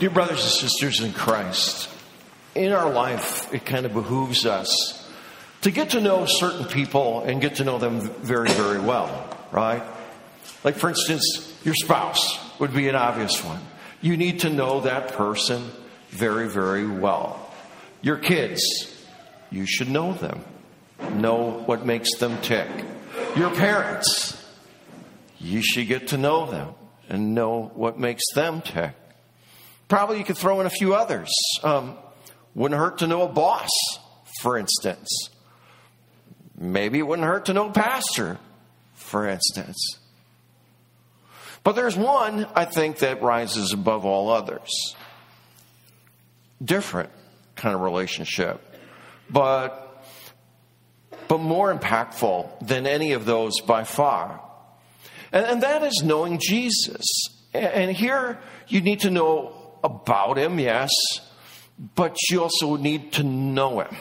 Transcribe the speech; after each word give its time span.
Dear 0.00 0.10
brothers 0.10 0.42
and 0.42 0.50
sisters 0.70 1.00
in 1.00 1.12
Christ, 1.12 1.88
in 2.56 2.72
our 2.72 2.90
life, 2.90 3.54
it 3.54 3.64
kind 3.64 3.86
of 3.86 3.92
behooves 3.92 4.44
us 4.44 5.08
to 5.60 5.70
get 5.70 5.90
to 5.90 6.00
know 6.00 6.26
certain 6.26 6.66
people 6.66 7.20
and 7.20 7.40
get 7.40 7.56
to 7.56 7.64
know 7.64 7.78
them 7.78 8.00
very, 8.00 8.50
very 8.50 8.80
well, 8.80 9.38
right? 9.52 9.84
Like, 10.64 10.74
for 10.74 10.88
instance, 10.88 11.56
your 11.64 11.76
spouse 11.76 12.40
would 12.58 12.74
be 12.74 12.88
an 12.88 12.96
obvious 12.96 13.42
one. 13.44 13.60
You 14.00 14.16
need 14.16 14.40
to 14.40 14.50
know 14.50 14.80
that 14.80 15.12
person 15.12 15.70
very, 16.08 16.48
very 16.48 16.88
well. 16.88 17.54
Your 18.02 18.16
kids, 18.16 18.62
you 19.52 19.64
should 19.64 19.90
know 19.90 20.12
them, 20.12 20.44
know 21.12 21.62
what 21.66 21.86
makes 21.86 22.16
them 22.16 22.36
tick. 22.42 22.68
Your 23.36 23.50
parents, 23.50 24.44
you 25.38 25.62
should 25.62 25.86
get 25.86 26.08
to 26.08 26.16
know 26.16 26.50
them 26.50 26.74
and 27.08 27.32
know 27.32 27.70
what 27.76 27.96
makes 27.96 28.24
them 28.34 28.60
tick. 28.60 28.92
Probably 29.94 30.18
you 30.18 30.24
could 30.24 30.36
throw 30.36 30.58
in 30.58 30.66
a 30.66 30.70
few 30.70 30.92
others. 30.96 31.32
Um, 31.62 31.96
wouldn't 32.52 32.80
hurt 32.80 32.98
to 32.98 33.06
know 33.06 33.22
a 33.22 33.28
boss, 33.28 33.68
for 34.40 34.58
instance. 34.58 35.08
Maybe 36.58 36.98
it 36.98 37.02
wouldn't 37.02 37.28
hurt 37.28 37.44
to 37.44 37.52
know 37.52 37.68
a 37.68 37.72
pastor, 37.72 38.38
for 38.94 39.28
instance. 39.28 40.00
But 41.62 41.76
there's 41.76 41.96
one, 41.96 42.48
I 42.56 42.64
think, 42.64 42.98
that 42.98 43.22
rises 43.22 43.72
above 43.72 44.04
all 44.04 44.30
others. 44.30 44.96
Different 46.60 47.10
kind 47.54 47.72
of 47.72 47.80
relationship, 47.80 48.60
but 49.30 50.04
but 51.28 51.38
more 51.38 51.72
impactful 51.72 52.66
than 52.66 52.88
any 52.88 53.12
of 53.12 53.26
those 53.26 53.60
by 53.60 53.84
far. 53.84 54.40
And, 55.30 55.46
and 55.46 55.62
that 55.62 55.84
is 55.84 56.02
knowing 56.04 56.40
Jesus. 56.42 57.06
And 57.52 57.92
here 57.92 58.40
you 58.66 58.80
need 58.80 58.98
to 59.02 59.10
know 59.10 59.60
about 59.84 60.38
him, 60.38 60.58
yes, 60.58 60.90
but 61.94 62.16
you 62.30 62.42
also 62.42 62.76
need 62.76 63.12
to 63.12 63.22
know 63.22 63.80
him. 63.80 63.94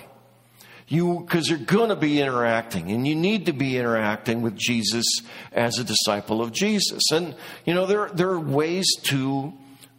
You, 0.88 1.22
because 1.22 1.50
you're 1.50 1.60
going 1.60 1.90
to 1.90 1.96
be 1.96 2.22
interacting, 2.22 2.92
and 2.92 3.08
you 3.08 3.16
need 3.16 3.46
to 3.48 3.54
be 3.54 3.78
interacting 3.78 4.42
with 4.42 4.56
Jesus 4.56 5.06
as 5.52 5.80
a 5.80 5.84
disciple 5.84 6.42
of 6.42 6.52
Jesus. 6.52 7.12
And, 7.12 7.36
you 7.66 7.74
know, 7.74 7.86
there, 7.86 8.10
there 8.10 8.30
are 8.30 8.40
ways 8.40 8.88
to 9.04 9.54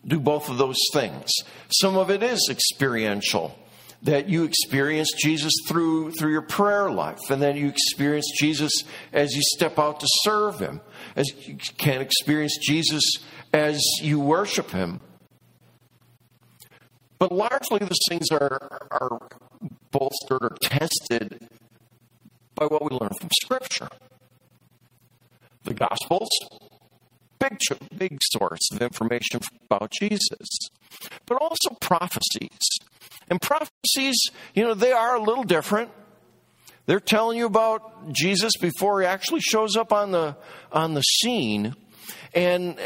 do 0.07 0.21
both 0.21 0.51
of 0.51 0.59
those 0.59 0.79
things. 0.93 1.31
Some 1.71 1.97
of 1.97 2.11
it 2.11 2.23
is 2.23 2.49
experiential, 2.51 3.59
that 4.03 4.29
you 4.29 4.45
experience 4.45 5.11
Jesus 5.17 5.53
through, 5.67 6.13
through 6.13 6.33
your 6.33 6.43
prayer 6.43 6.91
life, 6.91 7.31
and 7.31 7.41
then 7.41 7.57
you 7.57 7.69
experience 7.69 8.31
Jesus 8.39 8.73
as 9.13 9.35
you 9.35 9.41
step 9.43 9.79
out 9.79 10.01
to 10.01 10.07
serve 10.23 10.61
Him, 10.61 10.81
as 11.17 11.27
you 11.49 11.57
can 11.79 12.03
experience 12.03 12.59
Jesus 12.61 13.03
as 13.53 13.81
you 14.03 14.21
worship 14.21 14.71
Him. 14.71 15.01
But 17.19 17.33
largely, 17.33 17.79
those 17.79 17.99
things 18.09 18.31
are, 18.31 18.89
are 18.91 19.19
bolstered 19.91 20.43
or 20.43 20.57
tested 20.61 21.49
by 22.55 22.67
what 22.67 22.83
we 22.83 22.97
learn 22.97 23.11
from 23.19 23.29
Scripture. 23.43 23.89
The 25.65 25.75
Gospels, 25.75 26.29
big, 27.39 27.59
big 27.97 28.19
source 28.23 28.71
of 28.73 28.83
information 28.83 29.41
about 29.71 29.91
Jesus, 29.91 30.49
but 31.27 31.37
also 31.41 31.71
prophecies. 31.81 32.59
And 33.31 33.41
prophecies, 33.41 34.17
you 34.55 34.65
know, 34.65 34.75
they 34.75 34.93
are 34.93 35.17
a 35.17 35.23
little 35.23 35.45
different. 35.45 35.91
They're 36.87 37.01
telling 37.01 37.39
you 37.39 37.47
about 37.47 38.13
Jesus 38.13 38.53
before 38.61 39.01
he 39.01 39.07
actually 39.07 39.41
shows 39.41 39.77
up 39.77 39.93
on 39.93 40.11
the 40.11 40.37
on 40.71 40.93
the 40.95 41.01
scene. 41.01 41.75
And 42.35 42.79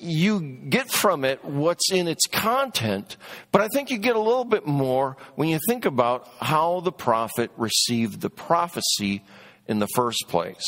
you 0.00 0.40
get 0.40 0.90
from 0.90 1.24
it 1.24 1.44
what's 1.44 1.92
in 1.92 2.08
its 2.08 2.26
content, 2.26 3.16
but 3.52 3.60
I 3.60 3.68
think 3.68 3.90
you 3.90 3.98
get 3.98 4.16
a 4.16 4.20
little 4.20 4.44
bit 4.44 4.66
more 4.66 5.16
when 5.34 5.48
you 5.48 5.58
think 5.68 5.84
about 5.84 6.28
how 6.40 6.80
the 6.80 6.92
prophet 6.92 7.50
received 7.56 8.20
the 8.20 8.30
prophecy 8.30 9.22
in 9.66 9.78
the 9.78 9.88
first 9.94 10.24
place. 10.28 10.64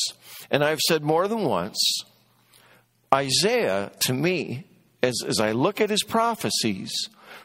And 0.51 0.62
I've 0.62 0.81
said 0.81 1.03
more 1.03 1.29
than 1.29 1.45
once, 1.45 1.79
Isaiah, 3.12 3.91
to 4.01 4.15
me, 4.15 4.65
as, 5.03 5.15
as 5.27 5.41
I 5.41 5.53
look 5.53 5.81
at 5.81 5.91
his 5.91 6.03
prophecies, 6.03 6.93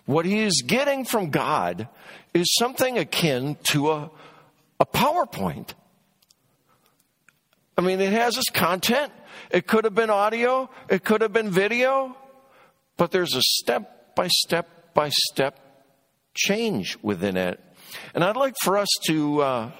what 0.05 0.25
he 0.25 0.39
is 0.39 0.63
getting 0.65 1.05
from 1.05 1.29
God 1.29 1.87
is 2.33 2.45
something 2.59 2.97
akin 2.97 3.57
to 3.71 3.91
a, 3.91 4.11
a 4.79 4.85
PowerPoint. 4.85 5.73
I 7.77 7.81
mean, 7.81 7.99
it 7.99 8.13
has 8.13 8.37
its 8.37 8.49
content, 8.49 9.11
it 9.49 9.67
could 9.67 9.83
have 9.83 9.95
been 9.95 10.09
audio, 10.09 10.69
it 10.89 11.03
could 11.03 11.21
have 11.21 11.33
been 11.33 11.49
video, 11.49 12.15
but 12.97 13.11
there's 13.11 13.35
a 13.35 13.41
step 13.41 14.15
by 14.15 14.27
step 14.27 14.93
by 14.93 15.09
step 15.09 15.59
change 16.33 16.97
within 17.01 17.37
it. 17.37 17.63
And 18.13 18.23
I'd 18.23 18.35
like 18.35 18.55
for 18.63 18.77
us 18.77 18.89
to 19.07 19.41
uh, 19.41 19.71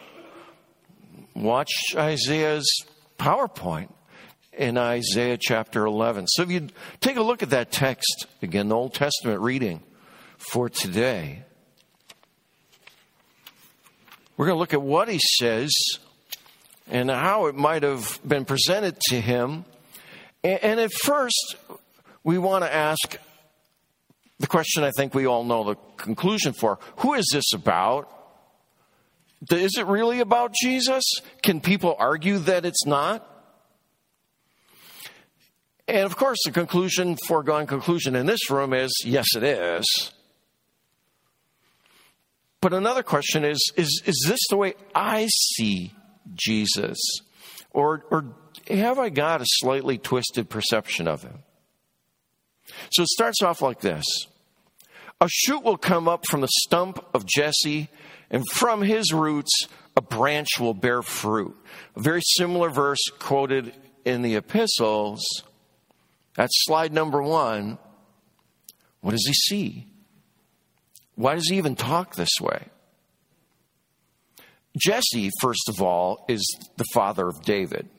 watch 1.35 1.71
Isaiah's 1.95 2.67
PowerPoint 3.19 3.91
in 4.53 4.77
Isaiah 4.77 5.37
chapter 5.39 5.85
11. 5.85 6.27
So 6.27 6.43
if 6.43 6.51
you 6.51 6.67
take 6.99 7.17
a 7.17 7.21
look 7.21 7.43
at 7.43 7.51
that 7.51 7.71
text, 7.71 8.27
again, 8.41 8.69
the 8.69 8.75
Old 8.75 8.93
Testament 8.93 9.41
reading 9.41 9.81
for 10.37 10.69
today, 10.69 11.43
we're 14.35 14.47
going 14.47 14.55
to 14.55 14.59
look 14.59 14.73
at 14.73 14.81
what 14.81 15.09
he 15.09 15.19
says 15.19 15.71
and 16.89 17.09
how 17.09 17.47
it 17.47 17.55
might 17.55 17.83
have 17.83 18.19
been 18.25 18.45
presented 18.45 18.99
to 19.09 19.19
him. 19.19 19.65
And 20.43 20.79
at 20.79 20.91
first, 20.93 21.55
we 22.23 22.37
want 22.37 22.63
to 22.63 22.73
ask 22.73 23.17
the 24.39 24.47
question 24.47 24.83
I 24.83 24.91
think 24.91 25.13
we 25.13 25.25
all 25.25 25.43
know 25.43 25.63
the 25.63 25.75
conclusion 25.97 26.53
for 26.53 26.79
who 26.97 27.13
is 27.15 27.27
this 27.33 27.53
about? 27.53 28.11
Is 29.51 29.77
it 29.77 29.85
really 29.85 30.19
about 30.19 30.53
Jesus? 30.53 31.03
Can 31.41 31.61
people 31.61 31.95
argue 31.99 32.39
that 32.39 32.65
it's 32.65 32.85
not? 32.85 33.27
And 35.87 36.05
of 36.05 36.17
course, 36.17 36.37
the 36.43 36.51
conclusion, 36.51 37.17
foregone 37.27 37.65
conclusion 37.65 38.15
in 38.15 38.25
this 38.25 38.49
room 38.49 38.73
is 38.73 38.91
yes, 39.05 39.27
it 39.35 39.43
is. 39.43 40.11
But 42.61 42.73
another 42.73 43.03
question 43.03 43.45
is 43.45 43.59
is, 43.75 44.01
is 44.05 44.25
this 44.27 44.39
the 44.49 44.57
way 44.57 44.73
I 44.93 45.27
see 45.27 45.93
Jesus? 46.35 46.97
Or, 47.71 48.05
or 48.09 48.35
have 48.69 48.99
I 48.99 49.09
got 49.09 49.41
a 49.41 49.45
slightly 49.47 49.97
twisted 49.97 50.49
perception 50.49 51.07
of 51.07 51.23
him? 51.23 51.39
So 52.91 53.03
it 53.03 53.09
starts 53.09 53.41
off 53.41 53.61
like 53.61 53.79
this 53.79 54.05
A 55.21 55.27
shoot 55.29 55.63
will 55.63 55.77
come 55.77 56.07
up 56.07 56.25
from 56.25 56.41
the 56.41 56.49
stump 56.63 57.03
of 57.13 57.25
Jesse, 57.25 57.89
and 58.29 58.43
from 58.51 58.81
his 58.81 59.13
roots 59.13 59.67
a 59.95 60.01
branch 60.01 60.59
will 60.59 60.73
bear 60.73 61.01
fruit. 61.01 61.55
A 61.95 62.01
very 62.01 62.21
similar 62.21 62.69
verse 62.69 63.03
quoted 63.19 63.73
in 64.05 64.21
the 64.21 64.35
epistles. 64.35 65.23
That's 66.35 66.53
slide 66.65 66.93
number 66.93 67.21
one. 67.21 67.79
What 69.01 69.11
does 69.11 69.25
he 69.25 69.33
see? 69.33 69.87
Why 71.15 71.33
does 71.33 71.47
he 71.49 71.57
even 71.57 71.75
talk 71.75 72.15
this 72.15 72.39
way? 72.39 72.67
Jesse, 74.75 75.29
first 75.41 75.69
of 75.69 75.81
all, 75.81 76.25
is 76.27 76.45
the 76.77 76.85
father 76.93 77.27
of 77.27 77.41
David. 77.41 77.89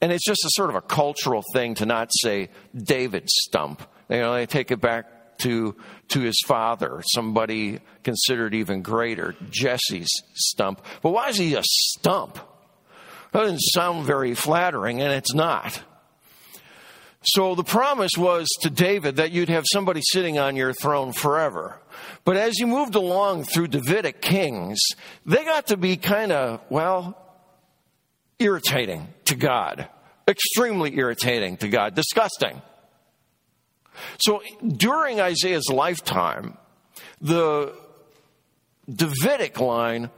And 0.00 0.12
it's 0.12 0.24
just 0.24 0.44
a 0.44 0.50
sort 0.50 0.70
of 0.70 0.76
a 0.76 0.80
cultural 0.80 1.42
thing 1.52 1.74
to 1.76 1.86
not 1.86 2.10
say 2.12 2.50
David's 2.74 3.32
stump. 3.46 3.82
You 4.08 4.18
know, 4.18 4.34
they 4.34 4.46
take 4.46 4.70
it 4.70 4.80
back 4.80 5.38
to, 5.38 5.76
to 6.08 6.20
his 6.20 6.40
father, 6.46 7.02
somebody 7.14 7.80
considered 8.02 8.54
even 8.54 8.82
greater, 8.82 9.34
Jesse's 9.50 10.08
stump. 10.34 10.82
But 11.02 11.10
why 11.10 11.28
is 11.28 11.36
he 11.36 11.54
a 11.54 11.62
stump? 11.64 12.38
That 13.32 13.42
doesn't 13.42 13.60
sound 13.60 14.06
very 14.06 14.34
flattering, 14.34 15.02
and 15.02 15.12
it's 15.12 15.34
not. 15.34 15.82
So 17.22 17.54
the 17.54 17.64
promise 17.64 18.12
was 18.16 18.46
to 18.62 18.70
David 18.70 19.16
that 19.16 19.32
you'd 19.32 19.48
have 19.48 19.64
somebody 19.72 20.00
sitting 20.02 20.38
on 20.38 20.56
your 20.56 20.72
throne 20.72 21.12
forever. 21.12 21.80
But 22.24 22.36
as 22.36 22.58
you 22.58 22.66
moved 22.66 22.94
along 22.94 23.44
through 23.44 23.68
Davidic 23.68 24.20
kings, 24.20 24.78
they 25.24 25.44
got 25.44 25.68
to 25.68 25.76
be 25.76 25.96
kind 25.96 26.32
of, 26.32 26.60
well, 26.68 27.16
irritating 28.38 29.08
to 29.26 29.34
God. 29.36 29.88
Extremely 30.28 30.96
irritating 30.96 31.56
to 31.58 31.68
God. 31.68 31.94
Disgusting. 31.94 32.60
So 34.20 34.42
during 34.66 35.20
Isaiah's 35.20 35.68
lifetime, 35.70 36.58
the 37.20 37.74
Davidic 38.88 39.60
line 39.60 40.10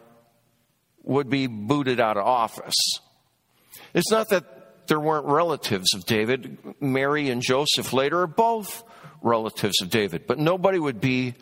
would 1.04 1.30
be 1.30 1.46
booted 1.46 2.00
out 2.00 2.16
of 2.16 2.26
office. 2.26 2.74
It's 3.94 4.10
not 4.10 4.28
that 4.30 4.86
there 4.88 5.00
weren't 5.00 5.26
relatives 5.26 5.94
of 5.94 6.04
David. 6.06 6.58
Mary 6.80 7.30
and 7.30 7.40
Joseph 7.42 7.92
later 7.92 8.22
are 8.22 8.26
both 8.26 8.82
relatives 9.22 9.80
of 9.82 9.90
David, 9.90 10.26
but 10.26 10.38
nobody 10.38 10.78
would 10.78 11.00
be 11.00 11.34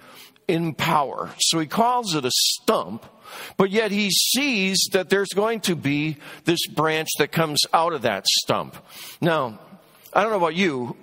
in 0.48 0.74
power. 0.74 1.30
So 1.38 1.58
he 1.58 1.66
calls 1.66 2.14
it 2.14 2.24
a 2.24 2.30
stump, 2.30 3.04
but 3.56 3.70
yet 3.70 3.90
he 3.90 4.10
sees 4.10 4.78
that 4.92 5.10
there's 5.10 5.28
going 5.34 5.60
to 5.62 5.76
be 5.76 6.16
this 6.44 6.66
branch 6.66 7.08
that 7.18 7.32
comes 7.32 7.60
out 7.72 7.92
of 7.92 8.02
that 8.02 8.26
stump. 8.26 8.76
Now, 9.20 9.58
I 10.12 10.22
don't 10.22 10.30
know 10.30 10.38
about 10.38 10.54
you. 10.54 10.96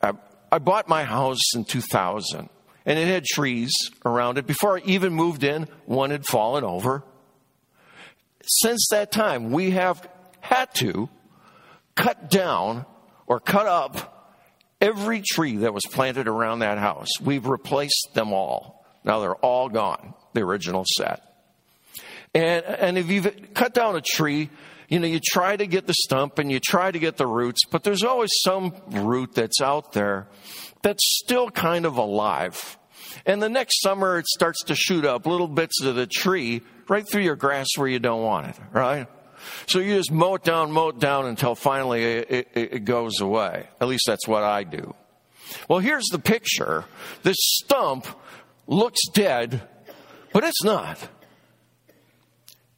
Uh, 0.00 0.14
I 0.50 0.58
bought 0.58 0.88
my 0.88 1.04
house 1.04 1.54
in 1.54 1.64
2000 1.64 2.48
and 2.86 2.98
it 2.98 3.06
had 3.06 3.24
trees 3.24 3.72
around 4.04 4.38
it. 4.38 4.46
Before 4.46 4.78
I 4.78 4.82
even 4.86 5.12
moved 5.12 5.44
in, 5.44 5.68
one 5.84 6.10
had 6.10 6.24
fallen 6.24 6.64
over. 6.64 7.02
Since 8.42 8.88
that 8.90 9.12
time, 9.12 9.50
we 9.50 9.72
have 9.72 10.08
had 10.40 10.74
to 10.76 11.10
cut 11.96 12.30
down 12.30 12.86
or 13.26 13.40
cut 13.40 13.66
up 13.66 14.17
every 14.80 15.22
tree 15.22 15.58
that 15.58 15.74
was 15.74 15.84
planted 15.86 16.28
around 16.28 16.60
that 16.60 16.78
house. 16.78 17.08
We've 17.20 17.46
replaced 17.46 18.10
them 18.14 18.32
all. 18.32 18.84
Now 19.04 19.20
they're 19.20 19.34
all 19.34 19.68
gone, 19.68 20.14
the 20.34 20.42
original 20.42 20.84
set. 20.96 21.22
And, 22.34 22.64
and 22.64 22.98
if 22.98 23.10
you've 23.10 23.54
cut 23.54 23.74
down 23.74 23.96
a 23.96 24.00
tree, 24.00 24.50
you 24.88 24.98
know, 24.98 25.06
you 25.06 25.20
try 25.22 25.56
to 25.56 25.66
get 25.66 25.86
the 25.86 25.94
stump 25.94 26.38
and 26.38 26.50
you 26.50 26.60
try 26.60 26.90
to 26.90 26.98
get 26.98 27.16
the 27.16 27.26
roots, 27.26 27.60
but 27.70 27.82
there's 27.82 28.02
always 28.02 28.30
some 28.42 28.74
root 28.90 29.34
that's 29.34 29.60
out 29.60 29.92
there 29.92 30.28
that's 30.82 31.02
still 31.24 31.50
kind 31.50 31.84
of 31.86 31.96
alive. 31.96 32.78
And 33.26 33.42
the 33.42 33.48
next 33.48 33.80
summer, 33.82 34.18
it 34.18 34.26
starts 34.26 34.64
to 34.64 34.74
shoot 34.74 35.04
up 35.04 35.26
little 35.26 35.48
bits 35.48 35.82
of 35.82 35.94
the 35.94 36.06
tree 36.06 36.62
right 36.88 37.08
through 37.08 37.22
your 37.22 37.36
grass 37.36 37.66
where 37.76 37.88
you 37.88 37.98
don't 37.98 38.22
want 38.22 38.48
it, 38.48 38.56
right? 38.72 39.08
So 39.66 39.78
you 39.78 39.96
just 39.96 40.12
mow 40.12 40.34
it 40.34 40.44
down, 40.44 40.72
mow 40.72 40.88
it 40.88 40.98
down 40.98 41.26
until 41.26 41.54
finally 41.54 42.02
it, 42.02 42.30
it, 42.30 42.48
it 42.54 42.84
goes 42.84 43.20
away. 43.20 43.68
At 43.80 43.88
least 43.88 44.04
that's 44.06 44.26
what 44.26 44.42
I 44.42 44.64
do. 44.64 44.94
Well, 45.68 45.78
here's 45.78 46.06
the 46.10 46.18
picture. 46.18 46.84
This 47.22 47.36
stump 47.38 48.06
looks 48.66 49.00
dead, 49.12 49.62
but 50.32 50.44
it's 50.44 50.62
not. 50.62 51.08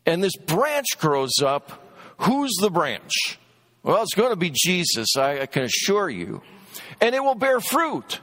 And 0.07 0.23
this 0.23 0.37
branch 0.37 0.87
grows 0.99 1.43
up. 1.43 1.87
Who's 2.19 2.53
the 2.61 2.71
branch? 2.71 3.39
Well, 3.83 4.03
it's 4.03 4.15
going 4.15 4.31
to 4.31 4.37
be 4.37 4.51
Jesus, 4.55 5.17
I, 5.17 5.41
I 5.41 5.47
can 5.47 5.63
assure 5.63 6.11
you. 6.11 6.43
And 7.01 7.15
it 7.15 7.25
will 7.25 7.35
bear 7.35 7.61
fruit. 7.61 8.21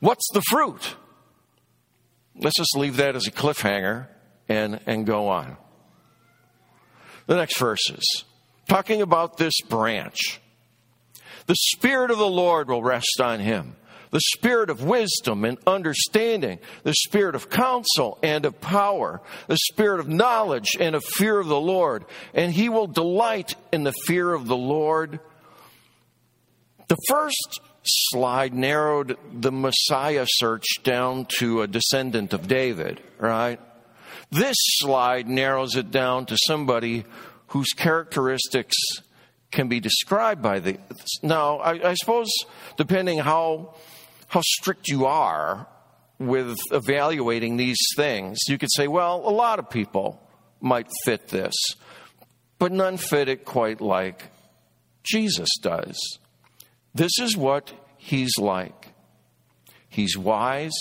What's 0.00 0.28
the 0.32 0.42
fruit? 0.42 0.96
Let's 2.34 2.56
just 2.56 2.76
leave 2.76 2.96
that 2.96 3.16
as 3.16 3.26
a 3.26 3.32
cliffhanger 3.32 4.06
and, 4.48 4.80
and 4.86 5.06
go 5.06 5.28
on. 5.28 5.56
The 7.28 7.36
next 7.36 7.58
verses, 7.58 8.24
talking 8.68 9.02
about 9.02 9.36
this 9.36 9.54
branch. 9.68 10.40
The 11.46 11.54
Spirit 11.54 12.10
of 12.10 12.18
the 12.18 12.26
Lord 12.26 12.68
will 12.68 12.82
rest 12.82 13.20
on 13.22 13.38
him 13.38 13.76
the 14.10 14.20
spirit 14.36 14.70
of 14.70 14.82
wisdom 14.82 15.44
and 15.44 15.58
understanding, 15.66 16.58
the 16.82 16.94
spirit 16.94 17.34
of 17.34 17.50
counsel 17.50 18.18
and 18.22 18.44
of 18.44 18.60
power, 18.60 19.20
the 19.46 19.58
spirit 19.70 20.00
of 20.00 20.08
knowledge 20.08 20.76
and 20.78 20.94
of 20.94 21.04
fear 21.04 21.38
of 21.38 21.46
the 21.46 21.60
Lord. 21.60 22.04
And 22.34 22.52
he 22.52 22.68
will 22.68 22.86
delight 22.86 23.54
in 23.72 23.84
the 23.84 23.92
fear 24.06 24.32
of 24.32 24.46
the 24.46 24.56
Lord. 24.56 25.20
The 26.88 26.96
first 27.08 27.60
slide 27.84 28.54
narrowed 28.54 29.18
the 29.32 29.52
Messiah 29.52 30.26
search 30.26 30.66
down 30.82 31.26
to 31.38 31.62
a 31.62 31.66
descendant 31.66 32.32
of 32.32 32.48
David, 32.48 33.02
right? 33.18 33.60
This 34.30 34.56
slide 34.58 35.28
narrows 35.28 35.74
it 35.76 35.90
down 35.90 36.26
to 36.26 36.36
somebody 36.46 37.04
whose 37.48 37.68
characteristics 37.74 38.76
can 39.50 39.68
be 39.68 39.80
described 39.80 40.42
by 40.42 40.58
the. 40.58 40.78
Now, 41.22 41.58
I, 41.58 41.90
I 41.90 41.94
suppose, 41.94 42.28
depending 42.76 43.18
how 43.18 43.74
how 44.28 44.42
strict 44.42 44.88
you 44.88 45.06
are 45.06 45.66
with 46.18 46.56
evaluating 46.70 47.56
these 47.56 47.78
things, 47.96 48.38
you 48.48 48.58
could 48.58 48.68
say, 48.74 48.88
well, 48.88 49.22
a 49.24 49.30
lot 49.30 49.58
of 49.58 49.70
people 49.70 50.20
might 50.60 50.88
fit 51.04 51.28
this, 51.28 51.54
but 52.58 52.72
none 52.72 52.96
fit 52.96 53.28
it 53.28 53.44
quite 53.44 53.80
like 53.80 54.30
Jesus 55.02 55.48
does. 55.62 55.96
This 56.94 57.12
is 57.20 57.36
what 57.36 57.72
he's 57.96 58.36
like. 58.38 58.88
He's 59.88 60.18
wise. 60.18 60.76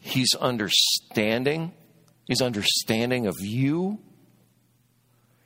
He's 0.00 0.34
understanding. 0.34 1.72
He's 2.26 2.40
understanding 2.40 3.26
of 3.26 3.36
you. 3.40 3.98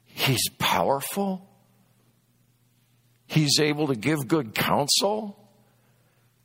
He's 0.04 0.48
powerful. 0.58 1.48
He's 3.26 3.60
able 3.60 3.88
to 3.88 3.96
give 3.96 4.26
good 4.26 4.54
counsel. 4.54 5.38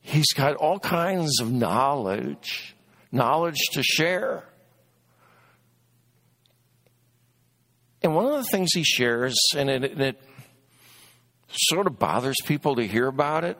He's 0.01 0.33
got 0.33 0.55
all 0.55 0.79
kinds 0.79 1.39
of 1.39 1.51
knowledge, 1.51 2.75
knowledge 3.11 3.59
to 3.71 3.83
share. 3.83 4.43
And 8.01 8.13
one 8.13 8.25
of 8.25 8.33
the 8.33 8.43
things 8.43 8.69
he 8.73 8.83
shares, 8.83 9.35
and 9.55 9.69
it, 9.69 9.83
and 9.83 10.01
it 10.01 10.21
sort 11.49 11.87
of 11.87 11.97
bothers 11.97 12.35
people 12.45 12.75
to 12.75 12.85
hear 12.85 13.07
about 13.07 13.45
it, 13.45 13.57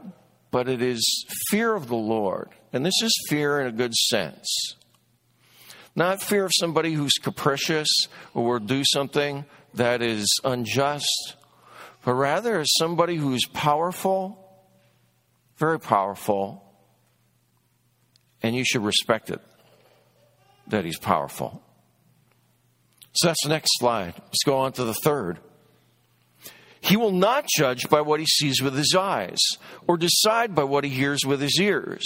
but 0.52 0.68
it 0.68 0.82
is 0.82 1.26
fear 1.50 1.74
of 1.74 1.88
the 1.88 1.96
Lord. 1.96 2.50
And 2.74 2.86
this 2.86 3.02
is 3.02 3.12
fear 3.30 3.62
in 3.62 3.68
a 3.68 3.72
good 3.72 3.94
sense. 3.94 4.76
Not 5.96 6.22
fear 6.22 6.46
of 6.46 6.52
somebody 6.60 6.94
who's 6.94 7.14
capricious 7.14 7.88
or 8.34 8.46
will 8.46 8.60
do 8.60 8.84
something 8.84 9.46
that 9.74 10.02
is 10.02 10.40
unjust, 10.44 11.36
but 12.04 12.14
rather 12.14 12.60
as 12.60 12.70
somebody 12.78 13.16
who's 13.16 13.46
powerful, 13.46 14.40
very 15.58 15.80
powerful, 15.80 16.64
and 18.42 18.56
you 18.56 18.66
should 18.66 18.84
respect 18.84 19.30
it 19.30 19.42
that 20.68 20.86
he's 20.86 20.98
powerful. 20.98 21.62
So 23.14 23.28
that's 23.28 23.44
the 23.44 23.50
next 23.50 23.70
slide. 23.78 24.14
Let's 24.18 24.44
go 24.46 24.58
on 24.58 24.74
to 24.74 24.84
the 24.84 24.94
third. 24.94 25.40
He 26.94 26.98
will 26.98 27.12
not 27.12 27.48
judge 27.48 27.90
by 27.90 28.02
what 28.02 28.20
he 28.20 28.28
sees 28.28 28.62
with 28.62 28.78
his 28.78 28.94
eyes, 28.94 29.40
or 29.88 29.98
decide 29.98 30.54
by 30.54 30.64
what 30.64 30.84
he 30.84 30.92
hears 30.92 31.26
with 31.26 31.42
his 31.42 31.60
ears. 31.60 32.06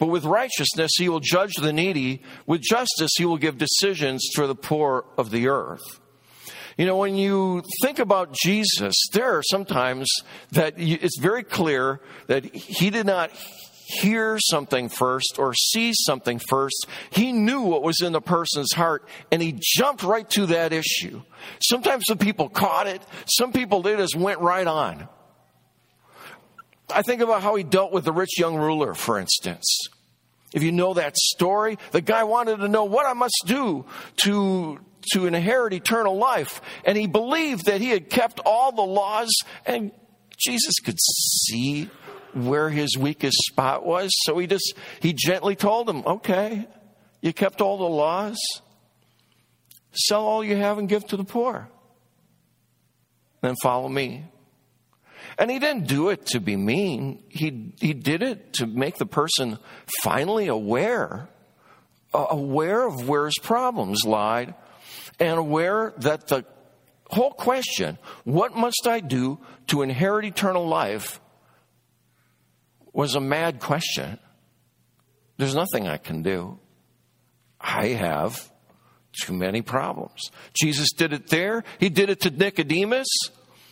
But 0.00 0.06
with 0.06 0.24
righteousness 0.24 0.90
he 0.98 1.08
will 1.08 1.20
judge 1.20 1.52
the 1.54 1.72
needy. 1.72 2.20
With 2.44 2.60
justice 2.60 3.12
he 3.16 3.26
will 3.26 3.36
give 3.36 3.58
decisions 3.58 4.28
for 4.34 4.48
the 4.48 4.56
poor 4.56 5.04
of 5.16 5.30
the 5.30 5.46
earth. 5.46 6.00
You 6.76 6.84
know, 6.84 6.96
when 6.96 7.14
you 7.14 7.62
think 7.80 8.00
about 8.00 8.32
Jesus, 8.32 8.96
there 9.12 9.38
are 9.38 9.42
sometimes 9.44 10.12
that 10.50 10.74
it's 10.78 11.20
very 11.20 11.44
clear 11.44 12.00
that 12.26 12.44
he 12.52 12.90
did 12.90 13.06
not 13.06 13.30
hear 13.86 14.38
something 14.38 14.88
first 14.88 15.36
or 15.38 15.54
see 15.54 15.92
something 15.94 16.38
first. 16.38 16.86
He 17.10 17.32
knew 17.32 17.60
what 17.62 17.82
was 17.82 18.00
in 18.00 18.12
the 18.12 18.20
person's 18.20 18.72
heart 18.72 19.06
and 19.30 19.42
he 19.42 19.58
jumped 19.60 20.02
right 20.02 20.28
to 20.30 20.46
that 20.46 20.72
issue. 20.72 21.22
Sometimes 21.60 22.04
the 22.08 22.16
people 22.16 22.48
caught 22.48 22.86
it, 22.86 23.02
some 23.26 23.52
people 23.52 23.82
they 23.82 23.96
just 23.96 24.16
went 24.16 24.40
right 24.40 24.66
on. 24.66 25.08
I 26.92 27.02
think 27.02 27.20
about 27.20 27.42
how 27.42 27.54
he 27.54 27.64
dealt 27.64 27.92
with 27.92 28.04
the 28.04 28.12
rich 28.12 28.38
young 28.38 28.56
ruler, 28.56 28.94
for 28.94 29.18
instance. 29.18 29.88
If 30.52 30.62
you 30.62 30.70
know 30.70 30.94
that 30.94 31.16
story, 31.16 31.78
the 31.90 32.00
guy 32.00 32.24
wanted 32.24 32.58
to 32.58 32.68
know 32.68 32.84
what 32.84 33.06
I 33.06 33.12
must 33.12 33.44
do 33.46 33.86
to, 34.22 34.78
to 35.12 35.26
inherit 35.26 35.72
eternal 35.72 36.16
life. 36.16 36.62
And 36.84 36.96
he 36.96 37.06
believed 37.06 37.66
that 37.66 37.80
he 37.80 37.88
had 37.88 38.08
kept 38.08 38.40
all 38.46 38.70
the 38.70 38.82
laws, 38.82 39.30
and 39.66 39.90
Jesus 40.36 40.74
could 40.84 40.98
see 41.00 41.90
where 42.34 42.70
his 42.70 42.96
weakest 42.98 43.36
spot 43.48 43.84
was. 43.84 44.10
So 44.24 44.38
he 44.38 44.46
just, 44.46 44.74
he 45.00 45.12
gently 45.12 45.56
told 45.56 45.88
him, 45.88 46.02
okay, 46.06 46.66
you 47.20 47.32
kept 47.32 47.60
all 47.60 47.78
the 47.78 47.84
laws. 47.84 48.38
Sell 49.92 50.24
all 50.24 50.44
you 50.44 50.56
have 50.56 50.78
and 50.78 50.88
give 50.88 51.06
to 51.08 51.16
the 51.16 51.24
poor. 51.24 51.68
Then 53.40 53.54
follow 53.62 53.88
me. 53.88 54.24
And 55.38 55.50
he 55.50 55.58
didn't 55.58 55.86
do 55.86 56.10
it 56.10 56.26
to 56.26 56.40
be 56.40 56.56
mean. 56.56 57.22
He, 57.28 57.74
he 57.80 57.92
did 57.92 58.22
it 58.22 58.54
to 58.54 58.66
make 58.66 58.96
the 58.96 59.06
person 59.06 59.58
finally 60.02 60.48
aware, 60.48 61.28
aware 62.12 62.86
of 62.86 63.08
where 63.08 63.26
his 63.26 63.38
problems 63.42 64.04
lied, 64.04 64.54
and 65.18 65.38
aware 65.38 65.92
that 65.98 66.28
the 66.28 66.44
whole 67.08 67.32
question, 67.32 67.98
what 68.24 68.56
must 68.56 68.86
I 68.86 69.00
do 69.00 69.38
to 69.68 69.82
inherit 69.82 70.24
eternal 70.24 70.66
life, 70.66 71.20
was 72.94 73.14
a 73.14 73.20
mad 73.20 73.60
question. 73.60 74.18
There's 75.36 75.54
nothing 75.54 75.88
I 75.88 75.98
can 75.98 76.22
do. 76.22 76.58
I 77.60 77.88
have 77.88 78.50
too 79.22 79.32
many 79.32 79.62
problems. 79.62 80.30
Jesus 80.54 80.92
did 80.92 81.12
it 81.12 81.28
there. 81.28 81.64
He 81.78 81.88
did 81.88 82.08
it 82.08 82.20
to 82.20 82.30
Nicodemus. 82.30 83.08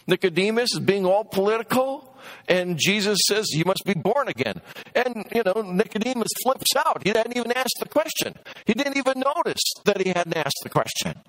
Nicodemus 0.06 0.74
is 0.74 0.80
being 0.80 1.06
all 1.06 1.24
political. 1.24 2.16
And 2.48 2.78
Jesus 2.78 3.18
says, 3.26 3.50
You 3.52 3.64
must 3.64 3.84
be 3.84 3.94
born 3.94 4.28
again. 4.28 4.60
And, 4.94 5.26
you 5.34 5.42
know, 5.44 5.62
Nicodemus 5.62 6.28
flips 6.42 6.76
out. 6.76 7.02
He 7.04 7.10
hadn't 7.10 7.36
even 7.36 7.52
asked 7.52 7.76
the 7.80 7.88
question. 7.88 8.34
He 8.66 8.74
didn't 8.74 8.96
even 8.96 9.22
notice 9.24 9.62
that 9.84 10.00
he 10.00 10.08
hadn't 10.08 10.36
asked 10.36 10.60
the 10.62 10.70
question. 10.70 11.20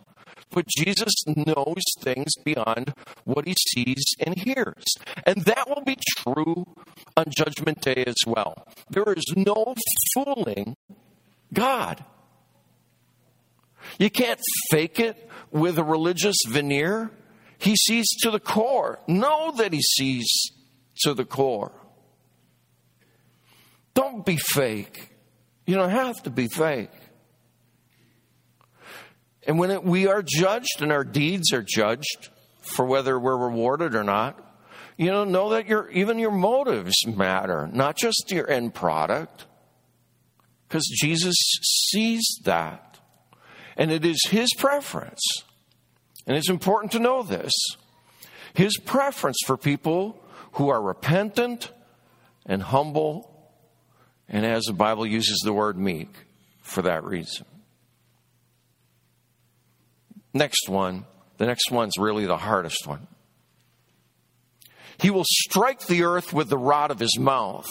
But 0.53 0.67
Jesus 0.67 1.11
knows 1.25 1.81
things 1.99 2.35
beyond 2.43 2.93
what 3.23 3.47
he 3.47 3.55
sees 3.69 4.03
and 4.19 4.37
hears. 4.37 4.83
And 5.25 5.43
that 5.45 5.67
will 5.67 5.83
be 5.83 5.97
true 6.17 6.65
on 7.17 7.25
Judgment 7.35 7.81
Day 7.81 8.03
as 8.05 8.15
well. 8.27 8.67
There 8.89 9.11
is 9.13 9.25
no 9.35 9.73
fooling 10.13 10.75
God. 11.51 12.05
You 13.97 14.09
can't 14.09 14.39
fake 14.69 14.99
it 14.99 15.29
with 15.51 15.77
a 15.77 15.83
religious 15.83 16.37
veneer. 16.47 17.11
He 17.57 17.75
sees 17.75 18.07
to 18.21 18.31
the 18.31 18.39
core. 18.39 18.99
Know 19.07 19.51
that 19.57 19.73
he 19.73 19.81
sees 19.81 20.51
to 21.03 21.13
the 21.13 21.25
core. 21.25 21.71
Don't 23.93 24.25
be 24.25 24.37
fake. 24.37 25.09
You 25.65 25.75
don't 25.75 25.89
have 25.89 26.21
to 26.23 26.29
be 26.29 26.47
fake. 26.47 26.91
And 29.45 29.59
when 29.59 29.71
it, 29.71 29.83
we 29.83 30.07
are 30.07 30.23
judged 30.23 30.81
and 30.81 30.91
our 30.91 31.03
deeds 31.03 31.51
are 31.51 31.63
judged 31.63 32.29
for 32.61 32.85
whether 32.85 33.19
we're 33.19 33.37
rewarded 33.37 33.95
or 33.95 34.03
not, 34.03 34.39
you 34.97 35.11
know, 35.11 35.23
know 35.23 35.49
that 35.49 35.67
your, 35.67 35.89
even 35.89 36.19
your 36.19 36.31
motives 36.31 36.95
matter, 37.05 37.69
not 37.73 37.97
just 37.97 38.31
your 38.31 38.49
end 38.49 38.73
product. 38.73 39.45
Because 40.67 40.85
Jesus 41.01 41.35
sees 41.89 42.23
that. 42.45 42.99
And 43.75 43.91
it 43.91 44.05
is 44.05 44.27
his 44.29 44.53
preference. 44.57 45.21
And 46.25 46.37
it's 46.37 46.49
important 46.49 46.93
to 46.93 46.99
know 46.99 47.23
this. 47.23 47.51
His 48.53 48.77
preference 48.77 49.37
for 49.45 49.57
people 49.57 50.23
who 50.53 50.69
are 50.69 50.81
repentant 50.81 51.71
and 52.45 52.61
humble, 52.61 53.51
and 54.29 54.45
as 54.45 54.63
the 54.63 54.73
Bible 54.73 55.05
uses 55.05 55.41
the 55.43 55.53
word 55.53 55.77
meek 55.77 56.13
for 56.61 56.83
that 56.83 57.03
reason. 57.03 57.45
Next 60.33 60.67
one, 60.67 61.05
the 61.37 61.45
next 61.45 61.71
one's 61.71 61.97
really 61.97 62.25
the 62.25 62.37
hardest 62.37 62.87
one. 62.87 63.07
He 64.97 65.09
will 65.09 65.25
strike 65.25 65.85
the 65.85 66.03
earth 66.03 66.33
with 66.33 66.49
the 66.49 66.57
rod 66.57 66.91
of 66.91 66.99
his 66.99 67.17
mouth, 67.19 67.67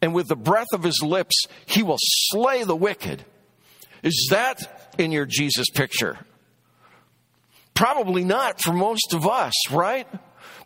and 0.00 0.14
with 0.14 0.28
the 0.28 0.36
breath 0.36 0.72
of 0.72 0.82
his 0.82 1.00
lips, 1.02 1.44
he 1.66 1.82
will 1.82 1.98
slay 2.00 2.64
the 2.64 2.76
wicked. 2.76 3.24
Is 4.02 4.28
that 4.30 4.92
in 4.98 5.12
your 5.12 5.26
Jesus 5.26 5.68
picture? 5.70 6.18
Probably 7.74 8.24
not 8.24 8.60
for 8.60 8.72
most 8.72 9.14
of 9.14 9.26
us, 9.26 9.54
right? 9.70 10.06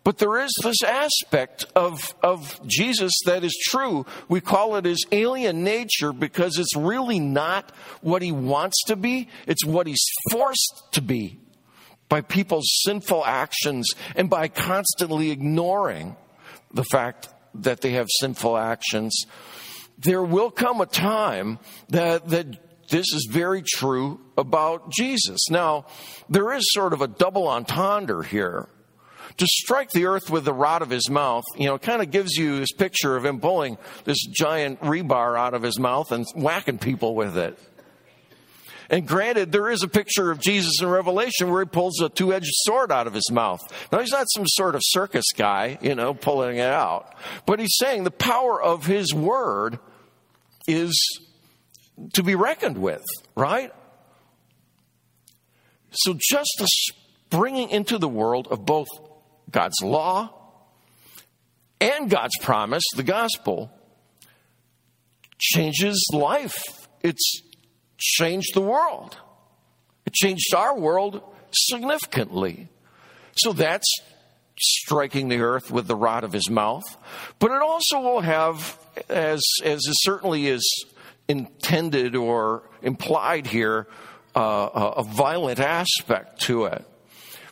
But 0.03 0.17
there 0.17 0.39
is 0.39 0.51
this 0.63 0.83
aspect 0.83 1.65
of, 1.75 2.15
of 2.23 2.59
Jesus 2.67 3.13
that 3.25 3.43
is 3.43 3.57
true. 3.69 4.05
We 4.29 4.41
call 4.41 4.75
it 4.75 4.85
his 4.85 5.05
alien 5.11 5.63
nature 5.63 6.13
because 6.13 6.57
it's 6.57 6.75
really 6.75 7.19
not 7.19 7.71
what 8.01 8.21
he 8.21 8.31
wants 8.31 8.83
to 8.85 8.95
be, 8.95 9.29
it's 9.45 9.65
what 9.65 9.87
he's 9.87 10.05
forced 10.31 10.83
to 10.93 11.01
be 11.01 11.39
by 12.09 12.21
people's 12.21 12.69
sinful 12.83 13.25
actions 13.25 13.87
and 14.15 14.29
by 14.29 14.47
constantly 14.47 15.31
ignoring 15.31 16.15
the 16.73 16.85
fact 16.85 17.29
that 17.53 17.81
they 17.81 17.91
have 17.91 18.07
sinful 18.19 18.57
actions. 18.57 19.25
There 19.99 20.23
will 20.23 20.51
come 20.51 20.79
a 20.79 20.85
time 20.85 21.59
that, 21.89 22.29
that 22.29 22.87
this 22.89 23.13
is 23.13 23.27
very 23.29 23.63
true 23.63 24.21
about 24.37 24.91
Jesus. 24.91 25.49
Now, 25.49 25.85
there 26.29 26.53
is 26.53 26.63
sort 26.71 26.93
of 26.93 27.01
a 27.01 27.07
double 27.07 27.47
entendre 27.47 28.23
here. 28.23 28.69
To 29.37 29.45
strike 29.45 29.89
the 29.91 30.05
earth 30.05 30.29
with 30.29 30.45
the 30.45 30.53
rod 30.53 30.81
of 30.81 30.89
his 30.89 31.09
mouth, 31.09 31.43
you 31.57 31.65
know, 31.65 31.77
kind 31.77 32.01
of 32.01 32.11
gives 32.11 32.35
you 32.35 32.59
this 32.59 32.71
picture 32.71 33.15
of 33.15 33.25
him 33.25 33.39
pulling 33.39 33.77
this 34.05 34.25
giant 34.25 34.79
rebar 34.81 35.37
out 35.37 35.53
of 35.53 35.61
his 35.61 35.77
mouth 35.77 36.11
and 36.11 36.25
whacking 36.35 36.77
people 36.77 37.15
with 37.15 37.37
it. 37.37 37.59
And 38.89 39.05
granted, 39.05 39.51
there 39.51 39.69
is 39.69 39.83
a 39.83 39.87
picture 39.87 40.31
of 40.31 40.39
Jesus 40.39 40.81
in 40.81 40.87
Revelation 40.87 41.51
where 41.51 41.61
he 41.61 41.67
pulls 41.67 42.01
a 42.01 42.09
two 42.09 42.33
edged 42.33 42.51
sword 42.51 42.91
out 42.91 43.05
of 43.05 43.13
his 43.13 43.29
mouth. 43.29 43.59
Now, 43.91 43.99
he's 43.99 44.11
not 44.11 44.27
some 44.33 44.45
sort 44.47 44.75
of 44.75 44.81
circus 44.83 45.25
guy, 45.35 45.77
you 45.81 45.93
know, 45.93 46.13
pulling 46.13 46.57
it 46.57 46.71
out. 46.71 47.13
But 47.45 47.59
he's 47.59 47.75
saying 47.77 48.05
the 48.05 48.11
power 48.11 48.61
of 48.61 48.85
his 48.85 49.13
word 49.13 49.79
is 50.67 50.97
to 52.13 52.23
be 52.23 52.35
reckoned 52.35 52.77
with, 52.77 53.03
right? 53.35 53.73
So, 55.91 56.13
just 56.13 56.51
the 56.59 56.67
bringing 57.29 57.69
into 57.69 57.97
the 57.97 58.07
world 58.07 58.47
of 58.51 58.65
both 58.65 58.87
God's 59.49 59.81
law 59.81 60.33
and 61.79 62.09
God's 62.09 62.37
promise, 62.41 62.83
the 62.95 63.03
gospel, 63.03 63.71
changes 65.37 66.03
life. 66.13 66.87
It's 67.01 67.41
changed 67.97 68.53
the 68.53 68.61
world. 68.61 69.17
It 70.05 70.13
changed 70.13 70.53
our 70.55 70.77
world 70.77 71.21
significantly. 71.51 72.69
So 73.37 73.53
that's 73.53 73.87
striking 74.59 75.29
the 75.29 75.41
earth 75.41 75.71
with 75.71 75.87
the 75.87 75.95
rod 75.95 76.23
of 76.23 76.33
his 76.33 76.49
mouth. 76.49 76.97
But 77.39 77.51
it 77.51 77.61
also 77.61 77.99
will 77.99 78.21
have, 78.21 78.77
as, 79.09 79.41
as 79.63 79.81
it 79.85 79.95
certainly 79.97 80.47
is 80.47 80.85
intended 81.27 82.15
or 82.15 82.63
implied 82.81 83.47
here, 83.47 83.87
uh, 84.35 84.93
a 84.97 85.03
violent 85.03 85.59
aspect 85.59 86.41
to 86.41 86.65
it. 86.65 86.85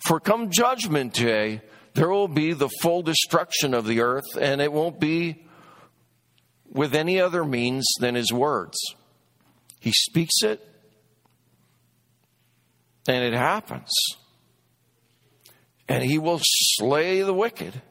For 0.08 0.20
come 0.20 0.52
judgment 0.52 1.14
day, 1.14 1.62
there 1.96 2.10
will 2.10 2.28
be 2.28 2.52
the 2.52 2.70
full 2.82 3.02
destruction 3.02 3.74
of 3.74 3.88
the 3.88 4.02
earth, 4.02 4.36
and 4.40 4.62
it 4.62 4.72
won't 4.72 5.00
be 5.00 5.46
with 6.70 6.94
any 6.94 7.22
other 7.22 7.46
means 7.46 7.88
than 8.00 8.16
his 8.16 8.34
words. 8.34 8.78
He 9.80 9.94
speaks 9.94 10.44
it, 10.44 10.62
and 13.08 13.24
it 13.24 13.34
happens. 13.34 13.92
And 15.88 16.04
he 16.04 16.18
will 16.18 16.42
slay 16.44 17.22
the 17.22 17.34
wicked. 17.34 17.82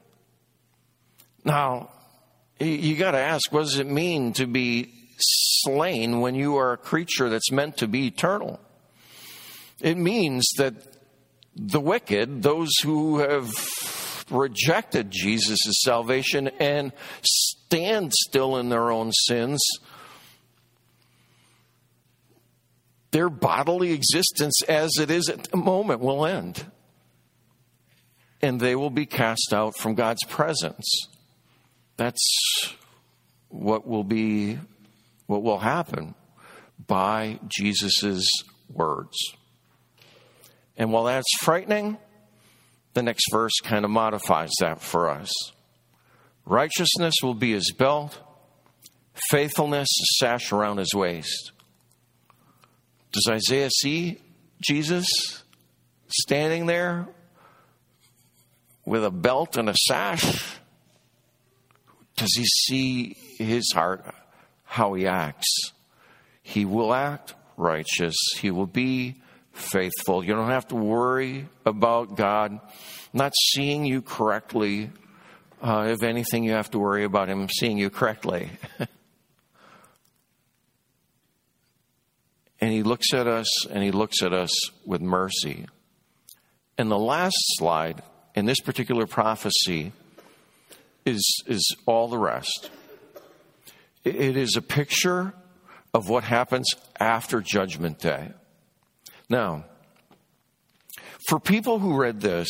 Now, 1.43 1.89
you 2.61 2.97
got 2.97 3.13
to 3.13 3.19
ask 3.19 3.51
what 3.53 3.63
does 3.63 3.79
it 3.79 3.87
mean 3.87 4.35
to 4.35 4.47
be 4.47 4.93
slain 5.19 6.21
when 6.21 6.35
you 6.35 6.57
are 6.57 6.73
a 6.73 6.77
creature 6.77 7.31
that's 7.31 7.51
meant 7.51 7.79
to 7.79 7.89
be 7.89 8.09
eternal? 8.09 8.61
It 9.81 9.97
means 9.97 10.47
that 10.59 10.94
the 11.57 11.81
wicked, 11.81 12.43
those 12.43 12.71
who 12.83 13.19
have 13.19 13.53
rejected 14.31 15.11
Jesus' 15.11 15.59
salvation 15.83 16.49
and 16.59 16.93
stand 17.23 18.13
still 18.13 18.57
in 18.57 18.69
their 18.69 18.91
own 18.91 19.13
sins, 19.13 19.61
their 23.11 23.29
bodily 23.29 23.93
existence 23.93 24.61
as 24.69 24.91
it 24.99 25.11
is 25.11 25.29
at 25.29 25.45
the 25.45 25.57
moment 25.57 26.01
will 26.01 26.27
end. 26.27 26.67
And 28.43 28.61
they 28.61 28.75
will 28.75 28.91
be 28.91 29.07
cast 29.07 29.53
out 29.53 29.77
from 29.79 29.95
God's 29.95 30.25
presence. 30.25 30.85
That's 31.97 32.75
what 33.49 33.87
will 33.87 34.05
be, 34.05 34.59
what 35.27 35.43
will 35.43 35.61
happen 35.61 36.15
by 36.87 37.39
Jesus' 37.49 38.27
words. 38.69 39.17
And 40.77 40.93
while 40.93 41.05
that's 41.05 41.27
frightening, 41.41 41.99
the 42.95 43.03
next 43.03 43.25
verse 43.31 43.53
kind 43.63 43.85
of 43.85 43.91
modifies 43.91 44.51
that 44.61 44.81
for 44.81 45.09
us. 45.09 45.31
Righteousness 46.47 47.15
will 47.23 47.35
be 47.35 47.53
his 47.53 47.73
belt, 47.73 48.19
faithfulness 49.31 49.89
a 49.89 50.07
sash 50.19 50.53
around 50.53 50.79
his 50.79 50.95
waist. 50.95 51.53
Does 53.13 53.29
Isaiah 53.31 53.71
see 53.71 54.21
Jesus 54.61 55.07
standing 56.09 56.67
there 56.67 57.09
with 58.85 59.05
a 59.05 59.11
belt 59.11 59.57
and 59.57 59.69
a 59.69 59.75
sash? 59.75 60.59
Does 62.17 62.35
he 62.37 62.45
see 62.45 63.17
his 63.39 63.73
heart, 63.73 64.05
how 64.65 64.95
he 64.95 65.07
acts? 65.07 65.73
He 66.43 66.65
will 66.65 66.93
act 66.93 67.35
righteous. 67.57 68.15
He 68.39 68.51
will 68.51 68.67
be 68.67 69.17
faithful. 69.55 70.25
You 70.25 70.35
don't 70.35 70.51
have 70.51 70.69
to 70.69 70.77
worry 70.77 71.49
about 71.65 72.17
God 72.17 72.61
not 73.13 73.33
seeing 73.53 73.85
you 73.85 74.03
correctly. 74.03 74.91
Uh, 75.63 75.87
if 75.89 76.03
anything, 76.03 76.45
you 76.45 76.53
have 76.53 76.71
to 76.73 76.79
worry 76.79 77.05
about 77.05 77.29
Him 77.29 77.49
seeing 77.49 77.79
you 77.79 77.89
correctly. 77.89 78.51
And 82.65 82.73
he 82.73 82.83
looks 82.83 83.13
at 83.13 83.27
us 83.27 83.67
and 83.67 83.85
he 83.85 83.91
looks 83.91 84.23
at 84.23 84.33
us 84.33 84.51
with 84.87 85.03
mercy. 85.03 85.67
And 86.79 86.91
the 86.91 86.99
last 86.99 87.37
slide 87.59 88.03
in 88.35 88.47
this 88.47 88.61
particular 88.61 89.07
prophecy 89.07 89.93
is, 91.05 91.43
is 91.47 91.77
all 91.85 92.09
the 92.09 92.17
rest. 92.17 92.71
It 94.03 94.39
is 94.39 94.57
a 94.57 94.63
picture 94.63 95.35
of 95.93 96.09
what 96.09 96.25
happens 96.25 96.67
after 96.99 97.43
Judgment 97.43 97.99
Day. 97.99 98.31
Now, 99.29 99.65
for 101.29 101.41
people 101.41 101.79
who 101.79 101.97
read 101.97 102.21
this 102.21 102.49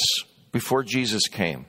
before 0.53 0.83
Jesus 0.83 1.29
came, 1.29 1.67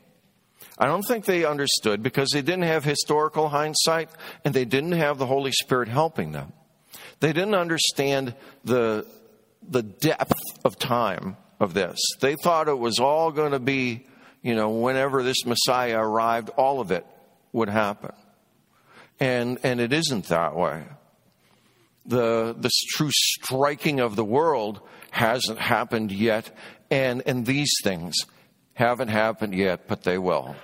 I 0.78 0.88
don't 0.88 1.04
think 1.04 1.26
they 1.26 1.46
understood 1.46 2.04
because 2.04 2.30
they 2.32 2.42
didn't 2.42 2.64
have 2.64 2.84
historical 2.84 3.50
hindsight 3.50 4.10
and 4.44 4.54
they 4.54 4.66
didn't 4.66 4.94
have 4.94 5.18
the 5.18 5.26
Holy 5.26 5.52
Spirit 5.52 5.88
helping 5.88 6.32
them. 6.32 6.52
They 7.22 7.32
didn't 7.32 7.56
understand 7.56 8.36
the, 8.66 9.06
the 9.68 9.84
depth 9.84 10.34
of 10.66 10.78
time 10.78 11.38
of 11.60 11.74
this. 11.74 11.98
They 12.20 12.36
thought 12.36 12.68
it 12.68 12.78
was 12.78 13.00
all 13.00 13.32
going 13.32 13.54
to 13.54 13.60
be, 13.60 14.06
you 14.42 14.56
know, 14.56 14.70
whenever 14.70 15.24
this 15.24 15.46
Messiah 15.46 16.00
arrived, 16.00 16.50
all 16.50 16.82
of 16.82 16.92
it 16.92 17.06
would 17.54 17.70
happen. 17.70 18.12
And, 19.20 19.60
and 19.64 19.80
it 19.80 19.94
isn't 19.94 20.26
that 20.26 20.56
way. 20.56 20.84
The, 22.06 22.54
the 22.58 22.70
true 22.90 23.12
striking 23.12 24.02
of 24.02 24.18
the 24.18 24.26
world 24.26 24.82
hasn't 25.16 25.58
happened 25.58 26.12
yet, 26.12 26.52
and, 26.92 27.24
and 27.26 27.46
these 27.46 27.72
things 27.86 28.16
haven't 28.74 29.08
happened 29.08 29.56
yet, 29.56 29.88
but 29.88 30.04
they 30.04 30.18
will. 30.18 30.58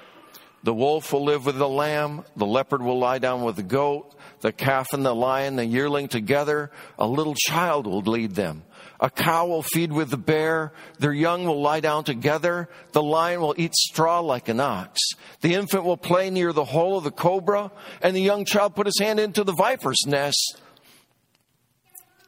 The 0.64 0.74
wolf 0.74 1.14
will 1.14 1.24
live 1.24 1.46
with 1.46 1.58
the 1.58 1.70
lamb, 1.70 2.26
the 2.36 2.46
leopard 2.46 2.82
will 2.82 3.00
lie 3.00 3.20
down 3.20 3.44
with 3.44 3.56
the 3.56 3.64
goat, 3.64 4.14
the 4.42 4.52
calf 4.52 4.92
and 4.92 5.06
the 5.06 5.16
lion, 5.16 5.56
the 5.56 5.66
yearling 5.66 6.10
together, 6.10 6.70
a 7.00 7.08
little 7.08 7.34
child 7.34 7.88
will 7.88 8.02
lead 8.02 8.36
them. 8.36 8.64
A 9.00 9.10
cow 9.10 9.48
will 9.48 9.64
feed 9.64 9.94
with 9.94 10.10
the 10.10 10.18
bear, 10.18 10.74
their 11.00 11.14
young 11.14 11.46
will 11.46 11.62
lie 11.62 11.80
down 11.80 12.04
together, 12.04 12.68
the 12.92 13.02
lion 13.02 13.40
will 13.40 13.56
eat 13.58 13.74
straw 13.74 14.20
like 14.20 14.50
an 14.50 14.60
ox, 14.60 15.00
the 15.40 15.54
infant 15.54 15.86
will 15.86 15.96
play 15.96 16.30
near 16.30 16.52
the 16.52 16.66
hole 16.66 16.98
of 16.98 17.06
the 17.06 17.12
cobra, 17.12 17.72
and 18.02 18.14
the 18.14 18.22
young 18.22 18.44
child 18.44 18.76
put 18.76 18.86
his 18.86 19.00
hand 19.00 19.18
into 19.18 19.46
the 19.46 19.54
viper's 19.54 20.06
nest. 20.06 20.60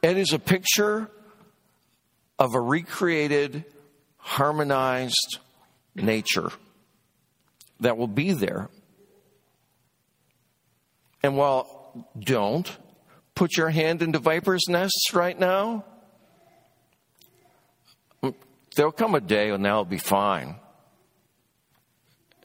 It 0.01 0.17
is 0.17 0.31
a 0.31 0.39
picture 0.39 1.11
of 2.39 2.55
a 2.55 2.59
recreated, 2.59 3.65
harmonized 4.17 5.39
nature 5.95 6.51
that 7.79 7.97
will 7.97 8.07
be 8.07 8.33
there. 8.33 8.69
And 11.21 11.37
while 11.37 12.07
don't 12.19 12.69
put 13.35 13.55
your 13.57 13.69
hand 13.69 14.01
into 14.01 14.19
viper's 14.19 14.63
nests 14.67 15.13
right 15.13 15.37
now, 15.37 15.85
there'll 18.75 18.91
come 18.91 19.15
a 19.15 19.21
day 19.21 19.51
when 19.51 19.61
that'll 19.61 19.85
be 19.85 19.97
fine. 19.97 20.55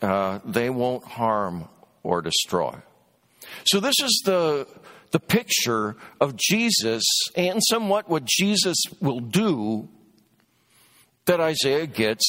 Uh, 0.01 0.39
they 0.45 0.71
won't 0.71 1.05
harm 1.05 1.69
or 2.03 2.23
destroy. 2.23 2.75
So 3.65 3.81
this 3.81 3.97
is 4.01 4.23
the 4.25 4.69
the 5.11 5.21
picture 5.21 5.97
of 6.21 6.37
Jesus 6.37 7.05
and 7.35 7.63
somewhat 7.65 8.09
what 8.09 8.25
Jesus 8.25 8.77
will 9.01 9.21
do 9.21 9.89
that 11.27 11.41
Isaiah 11.41 11.87
gets 11.87 12.25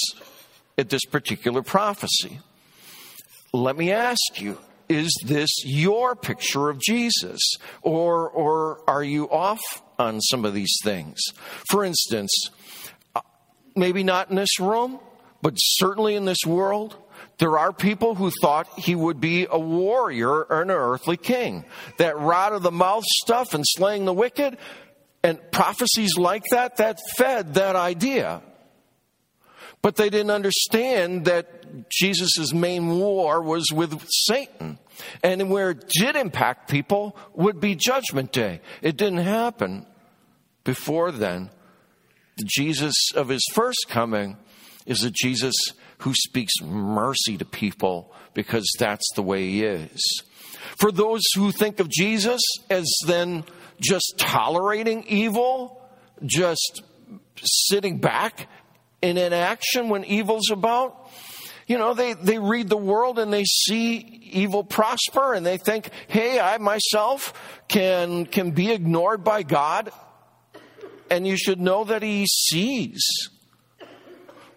at 0.78 0.90
this 0.90 1.06
particular 1.06 1.62
prophecy. 1.62 2.40
Let 3.54 3.78
me 3.78 3.92
ask 3.92 4.20
you, 4.40 4.58
is 4.88 5.12
this 5.26 5.50
your 5.66 6.16
picture 6.16 6.70
of 6.70 6.80
Jesus? 6.80 7.40
Or, 7.82 8.30
or 8.30 8.82
are 8.88 9.04
you 9.04 9.30
off 9.30 9.62
on 9.98 10.20
some 10.22 10.46
of 10.46 10.54
these 10.54 10.76
things? 10.84 11.20
For 11.70 11.84
instance, 11.84 12.32
uh, 13.16 13.22
maybe 13.76 14.04
not 14.04 14.30
in 14.30 14.36
this 14.36 14.60
room, 14.60 15.00
but 15.42 15.54
certainly 15.56 16.16
in 16.16 16.26
this 16.26 16.46
world, 16.46 16.96
there 17.40 17.58
are 17.58 17.72
people 17.72 18.16
who 18.16 18.32
thought 18.42 18.68
he 18.78 18.96
would 18.96 19.20
be 19.20 19.48
a 19.50 19.58
warrior 19.58 20.44
or 20.44 20.62
an 20.62 20.70
earthly 20.70 21.18
king. 21.18 21.66
That 21.98 22.20
rod 22.20 22.54
of 22.54 22.64
the 22.64 22.72
mouth 22.72 23.06
stuff 23.24 23.54
and 23.54 23.64
slaying 23.66 24.06
the 24.06 24.14
wicked 24.14 24.58
and 25.24 25.40
prophecies 25.52 26.18
like 26.18 26.44
that, 26.52 26.78
that 26.78 27.00
fed 27.18 27.56
that 27.56 27.78
idea. 27.78 28.42
But 29.82 29.96
they 29.96 30.10
didn't 30.10 30.32
understand 30.32 31.26
that 31.26 31.90
Jesus' 31.90 32.54
main 32.54 33.00
war 33.00 33.42
was 33.42 33.72
with 33.72 34.06
Satan. 34.28 34.78
And 35.24 35.50
where 35.50 35.70
it 35.70 35.88
did 35.88 36.18
impact 36.18 36.70
people 36.70 37.16
would 37.34 37.62
be 37.62 37.76
Judgment 37.76 38.34
Day. 38.34 38.60
It 38.82 38.98
didn't 38.98 39.20
happen 39.20 39.86
before 40.66 41.14
then. 41.14 41.50
The 42.36 42.50
Jesus 42.50 42.96
of 43.16 43.30
his 43.30 43.46
first 43.54 43.86
coming 43.88 44.36
is 44.86 45.04
a 45.04 45.12
Jesus 45.12 45.56
who 46.00 46.14
speaks 46.14 46.54
mercy 46.62 47.38
to 47.38 47.46
people 47.46 48.14
because 48.34 48.70
that's 48.80 49.08
the 49.16 49.22
way 49.22 49.48
he 49.48 49.64
is. 49.64 50.24
For 50.78 50.92
those 50.92 51.24
who 51.36 51.52
think 51.52 51.80
of 51.80 51.90
Jesus 51.90 52.42
as 52.70 52.90
then 53.06 53.44
just 53.82 54.16
tolerating 54.18 55.04
evil, 55.08 55.82
just 56.26 56.84
sitting 57.42 58.00
back 58.00 58.48
in 59.02 59.18
inaction 59.18 59.90
when 59.90 60.04
evil's 60.06 60.50
about, 60.52 61.10
you 61.68 61.78
know, 61.78 61.94
they, 61.94 62.14
they 62.14 62.40
read 62.40 62.70
the 62.70 62.78
world 62.78 63.20
and 63.20 63.32
they 63.32 63.44
see 63.46 63.98
evil 64.32 64.64
prosper 64.64 65.34
and 65.34 65.46
they 65.46 65.58
think, 65.58 65.90
hey, 66.08 66.40
I 66.40 66.58
myself 66.58 67.62
can, 67.68 68.26
can 68.26 68.52
be 68.52 68.72
ignored 68.72 69.24
by 69.24 69.44
God. 69.44 69.92
And 71.10 71.28
you 71.28 71.38
should 71.38 71.60
know 71.60 71.84
that 71.86 72.04
he 72.04 72.26
sees 72.26 73.02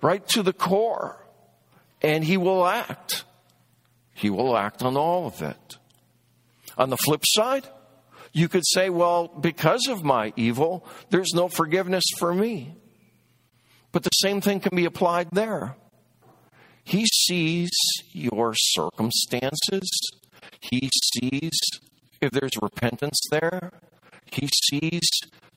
right 0.02 0.26
to 0.28 0.42
the 0.42 0.52
core 0.52 1.21
and 2.02 2.24
he 2.24 2.36
will 2.36 2.66
act. 2.66 3.24
He 4.12 4.28
will 4.28 4.56
act 4.56 4.82
on 4.82 4.96
all 4.96 5.26
of 5.26 5.40
it. 5.40 5.78
On 6.76 6.90
the 6.90 6.96
flip 6.96 7.22
side, 7.24 7.68
you 8.32 8.48
could 8.48 8.64
say, 8.66 8.90
well, 8.90 9.28
because 9.28 9.86
of 9.88 10.04
my 10.04 10.32
evil, 10.36 10.86
there's 11.10 11.32
no 11.34 11.48
forgiveness 11.48 12.04
for 12.18 12.34
me. 12.34 12.74
But 13.92 14.04
the 14.04 14.10
same 14.10 14.40
thing 14.40 14.60
can 14.60 14.74
be 14.74 14.86
applied 14.86 15.28
there. 15.32 15.76
He 16.84 17.06
sees 17.06 17.70
your 18.10 18.54
circumstances. 18.56 19.88
He 20.60 20.90
sees 21.14 21.52
if 22.20 22.30
there's 22.30 22.52
repentance 22.60 23.20
there. 23.30 23.72
He 24.30 24.48
sees 24.70 25.08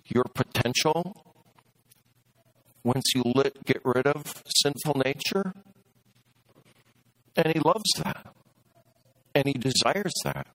your 0.06 0.26
potential 0.34 1.34
once 2.84 3.06
you 3.16 3.24
get 3.66 3.82
rid 3.84 4.06
of 4.06 4.44
sinful 4.64 5.02
nature. 5.04 5.54
And 7.36 7.48
he 7.54 7.60
loves 7.60 7.90
that. 8.04 8.34
And 9.34 9.46
he 9.48 9.54
desires 9.54 10.14
that. 10.24 10.48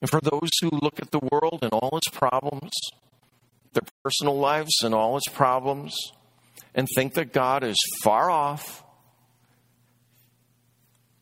And 0.00 0.10
for 0.10 0.20
those 0.20 0.50
who 0.60 0.70
look 0.70 1.00
at 1.00 1.10
the 1.10 1.20
world 1.30 1.60
and 1.62 1.72
all 1.72 1.96
its 1.96 2.08
problems, 2.08 2.72
their 3.72 3.82
personal 4.04 4.38
lives 4.38 4.82
and 4.82 4.94
all 4.94 5.16
its 5.16 5.28
problems, 5.28 5.94
and 6.74 6.88
think 6.94 7.14
that 7.14 7.32
God 7.32 7.62
is 7.62 7.76
far 8.02 8.30
off, 8.30 8.84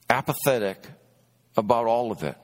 apathetic 0.09 0.87
about 1.57 1.87
all 1.87 2.11
of 2.11 2.23
it, 2.23 2.37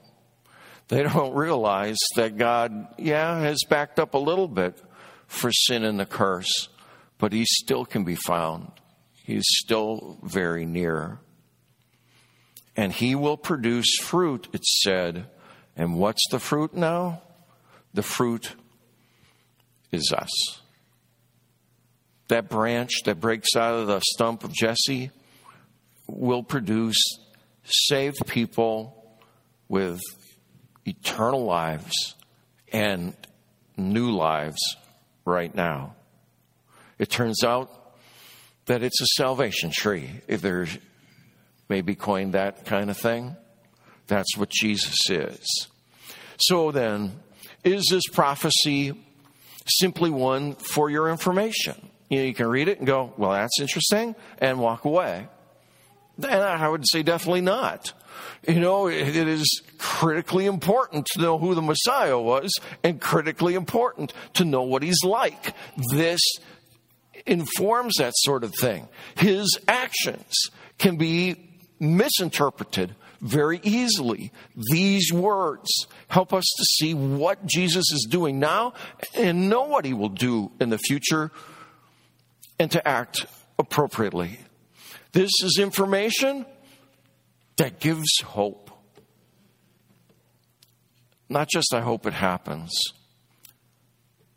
they 0.89 1.03
don't 1.15 1.35
realize 1.35 1.99
that 2.17 2.37
God, 2.37 2.87
yeah, 2.99 3.41
has 3.41 3.61
backed 3.69 3.99
up 3.99 4.15
a 4.15 4.19
little 4.19 4.49
bit 4.49 4.81
for 5.27 5.51
sin 5.51 5.85
and 5.85 5.99
the 5.99 6.07
curse, 6.07 6.69
but 7.19 7.33
He 7.33 7.45
still 7.47 7.85
can 7.85 8.05
be 8.05 8.15
found 8.15 8.71
He's 9.27 9.45
still 9.49 10.19
very 10.23 10.65
near. 10.65 11.19
And 12.77 12.93
he 12.93 13.17
will 13.17 13.37
produce 13.37 13.97
fruit, 14.01 14.47
it 14.53 14.65
said. 14.65 15.27
And 15.77 15.99
what's 15.99 16.23
the 16.31 16.39
fruit 16.39 16.75
now? 16.75 17.23
The 17.93 18.05
fruit 18.05 18.55
is 19.91 20.15
us. 20.17 20.61
That 22.29 22.49
branch 22.49 23.03
that 23.07 23.19
breaks 23.19 23.57
out 23.57 23.75
of 23.75 23.89
the 23.89 24.01
stump 24.15 24.45
of 24.45 24.53
Jesse 24.53 25.11
will 26.07 26.45
produce 26.45 27.03
saved 27.65 28.29
people 28.29 29.19
with 29.69 30.01
eternal 30.85 31.45
lives 31.45 32.15
and 32.73 33.17
new 33.77 34.13
lives 34.13 34.77
right 35.25 35.53
now. 35.53 35.97
It 37.01 37.11
turns 37.11 37.43
out 37.43 37.86
that 38.67 38.83
it's 38.83 39.01
a 39.01 39.07
salvation 39.17 39.71
tree. 39.71 40.11
If 40.29 40.43
there's 40.43 40.77
maybe 41.69 41.95
coined 41.95 42.35
that 42.35 42.65
kind 42.65 42.91
of 42.91 42.97
thing, 42.97 43.37
that's 44.07 44.37
what 44.37 44.51
Jesus 44.51 45.11
is. 45.11 45.69
So 46.39 46.71
then, 46.71 47.21
is 47.65 47.87
this 47.91 48.07
prophecy 48.13 48.93
simply 49.67 50.11
one 50.11 50.55
for 50.55 50.91
your 50.91 51.09
information? 51.11 51.75
You 52.09 52.19
know, 52.19 52.25
you 52.25 52.35
can 52.35 52.47
read 52.47 52.69
it 52.69 52.79
and 52.79 52.87
go, 52.87 53.13
well, 53.17 53.33
that's 53.33 53.59
interesting, 53.61 54.15
and 54.39 54.61
walk 54.61 54.85
away. 54.85 55.27
And 56.23 56.43
I 56.43 56.69
would 56.69 56.85
say 56.89 57.03
definitely 57.03 57.41
not. 57.41 57.93
You 58.49 58.61
know, 58.61 58.89
it 58.89 59.17
is 59.17 59.63
critically 59.79 60.47
important 60.47 61.07
to 61.13 61.21
know 61.21 61.37
who 61.37 61.55
the 61.55 61.63
Messiah 61.63 62.19
was 62.19 62.53
and 62.83 63.01
critically 63.01 63.55
important 63.55 64.13
to 64.35 64.45
know 64.45 64.63
what 64.63 64.83
he's 64.83 65.03
like. 65.05 65.55
This 65.91 66.21
informs 67.27 67.97
that 67.97 68.13
sort 68.17 68.45
of 68.45 68.55
thing. 68.55 68.89
His 69.17 69.59
actions 69.69 70.33
can 70.79 70.97
be 70.97 71.51
misinterpreted 71.79 72.95
very 73.21 73.61
easily. 73.63 74.33
These 74.71 75.13
words 75.13 75.69
help 76.09 76.33
us 76.33 76.45
to 76.45 76.65
see 76.65 76.95
what 76.95 77.47
Jesus 77.47 77.91
is 77.93 78.07
doing 78.09 78.39
now 78.39 78.75
and 79.15 79.49
know 79.49 79.65
what 79.65 79.85
he 79.85 79.95
will 79.95 80.11
do 80.11 80.53
in 80.61 80.71
the 80.71 80.79
future 80.79 81.31
and 82.59 82.71
to 82.71 82.87
act 82.87 83.27
appropriately. 83.59 84.39
This 85.13 85.31
is 85.43 85.59
information 85.59 86.47
that 87.57 87.81
gives 87.81 88.21
hope. 88.23 88.71
Not 91.29 91.49
just 91.49 91.75
I 91.75 91.81
hope 91.81 92.07
it 92.07 92.13
happens, 92.13 92.73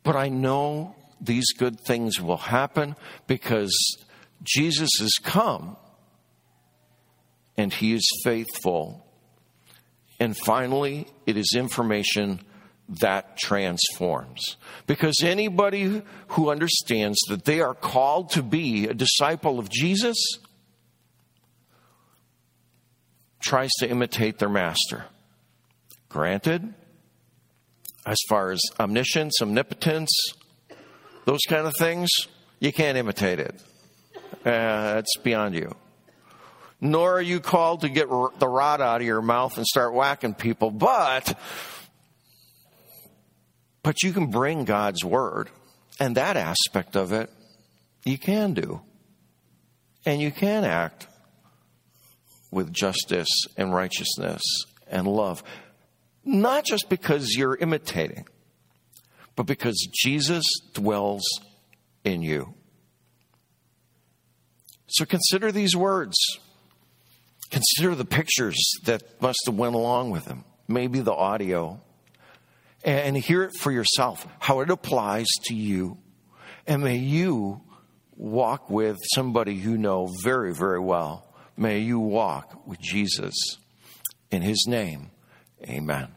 but 0.03 0.15
I 0.15 0.29
know 0.29 0.95
these 1.21 1.51
good 1.57 1.79
things 1.79 2.21
will 2.21 2.37
happen 2.37 2.95
because 3.27 3.73
Jesus 4.43 4.89
has 4.99 5.13
come 5.21 5.77
and 7.57 7.73
he 7.73 7.93
is 7.93 8.07
faithful. 8.23 9.05
And 10.19 10.35
finally, 10.45 11.07
it 11.25 11.37
is 11.37 11.53
information 11.55 12.41
that 13.01 13.37
transforms. 13.37 14.57
Because 14.87 15.15
anybody 15.23 16.01
who 16.29 16.49
understands 16.49 17.19
that 17.27 17.45
they 17.45 17.61
are 17.61 17.75
called 17.75 18.31
to 18.31 18.43
be 18.43 18.87
a 18.87 18.93
disciple 18.93 19.59
of 19.59 19.69
Jesus 19.69 20.17
tries 23.41 23.71
to 23.79 23.89
imitate 23.89 24.39
their 24.39 24.49
master. 24.49 25.05
Granted, 26.09 26.73
as 28.05 28.17
far 28.27 28.51
as 28.51 28.59
omniscience, 28.79 29.41
omnipotence, 29.41 30.09
those 31.29 31.41
kind 31.47 31.67
of 31.67 31.73
things, 31.77 32.09
you 32.59 32.73
can't 32.73 32.97
imitate 32.97 33.39
it. 33.39 33.53
Uh, 34.43 34.95
it's 34.97 35.15
beyond 35.17 35.53
you. 35.53 35.75
Nor 36.81 37.17
are 37.17 37.21
you 37.21 37.39
called 37.39 37.81
to 37.81 37.89
get 37.89 38.09
the 38.09 38.47
rod 38.47 38.81
out 38.81 39.01
of 39.01 39.05
your 39.05 39.21
mouth 39.21 39.55
and 39.55 39.63
start 39.67 39.93
whacking 39.93 40.33
people, 40.33 40.71
but 40.71 41.37
but 43.83 44.01
you 44.01 44.11
can 44.11 44.31
bring 44.31 44.65
God's 44.65 45.05
word 45.05 45.51
and 45.99 46.17
that 46.17 46.35
aspect 46.35 46.95
of 46.95 47.11
it 47.11 47.29
you 48.03 48.17
can 48.17 48.55
do. 48.55 48.81
And 50.07 50.19
you 50.19 50.31
can 50.31 50.63
act 50.63 51.05
with 52.49 52.73
justice 52.73 53.29
and 53.55 53.71
righteousness 53.71 54.41
and 54.87 55.05
love. 55.05 55.43
Not 56.25 56.65
just 56.65 56.89
because 56.89 57.35
you're 57.35 57.55
imitating, 57.55 58.25
but 59.39 59.45
because 59.45 59.87
Jesus 59.93 60.43
dwells 60.73 61.23
in 62.03 62.21
you. 62.21 62.55
So 64.87 65.05
consider 65.05 65.49
these 65.49 65.77
words. 65.77 66.17
Consider 67.49 67.95
the 67.95 68.03
pictures 68.03 68.57
that 68.83 69.21
must 69.21 69.39
have 69.45 69.55
went 69.55 69.75
along 69.75 70.11
with 70.11 70.25
them. 70.25 70.43
Maybe 70.67 70.99
the 70.99 71.13
audio. 71.13 71.79
And 72.83 73.15
hear 73.15 73.43
it 73.43 73.53
for 73.57 73.71
yourself, 73.71 74.27
how 74.39 74.59
it 74.59 74.69
applies 74.69 75.27
to 75.45 75.55
you. 75.55 75.99
And 76.67 76.83
may 76.83 76.97
you 76.97 77.61
walk 78.17 78.69
with 78.69 78.97
somebody 79.15 79.53
you 79.53 79.77
know 79.77 80.09
very, 80.21 80.53
very 80.53 80.81
well. 80.81 81.33
May 81.55 81.79
you 81.79 81.97
walk 82.01 82.67
with 82.67 82.81
Jesus. 82.81 83.35
In 84.31 84.41
his 84.41 84.65
name, 84.67 85.11
amen. 85.63 86.09